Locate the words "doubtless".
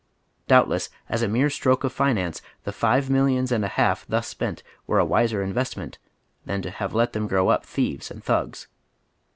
0.47-0.89